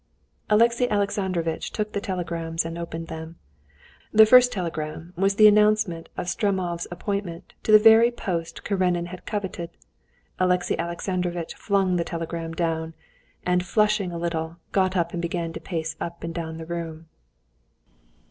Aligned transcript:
Alexey 0.49 0.89
Alexandrovitch 0.89 1.69
took 1.69 1.91
the 1.93 2.01
telegrams 2.01 2.65
and 2.65 2.75
opened 2.75 3.05
them. 3.07 3.35
The 4.11 4.25
first 4.25 4.51
telegram 4.51 5.13
was 5.15 5.35
the 5.35 5.47
announcement 5.47 6.09
of 6.17 6.25
Stremov's 6.25 6.87
appointment 6.89 7.53
to 7.61 7.71
the 7.71 7.77
very 7.77 8.09
post 8.09 8.63
Karenin 8.63 9.05
had 9.09 9.27
coveted. 9.27 9.69
Alexey 10.39 10.75
Alexandrovitch 10.79 11.53
flung 11.53 11.97
the 11.97 12.03
telegram 12.03 12.53
down, 12.53 12.95
and 13.45 13.63
flushing 13.63 14.11
a 14.11 14.17
little, 14.17 14.57
got 14.71 14.97
up 14.97 15.13
and 15.13 15.21
began 15.21 15.53
to 15.53 15.59
pace 15.61 15.95
up 16.01 16.23
and 16.23 16.33
down 16.33 16.57
the 16.57 16.65
room. 16.65 17.05